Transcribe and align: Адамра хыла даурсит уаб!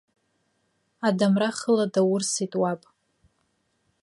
Адамра 1.07 1.49
хыла 1.59 1.85
даурсит 1.93 2.53
уаб! 2.59 2.81